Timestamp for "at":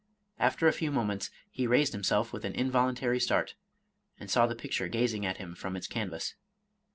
5.27-5.37